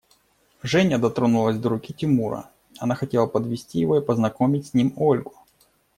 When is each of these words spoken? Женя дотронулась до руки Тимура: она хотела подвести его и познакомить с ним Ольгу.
Женя 0.63 0.97
дотронулась 0.97 1.59
до 1.59 1.69
руки 1.69 1.93
Тимура: 1.93 2.49
она 2.79 2.95
хотела 2.95 3.27
подвести 3.27 3.77
его 3.77 3.97
и 3.99 4.03
познакомить 4.03 4.65
с 4.65 4.73
ним 4.73 4.93
Ольгу. 4.97 5.35